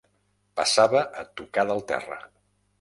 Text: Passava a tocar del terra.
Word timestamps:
Passava 0.59 1.03
a 1.21 1.27
tocar 1.43 1.69
del 1.71 1.87
terra. 1.95 2.21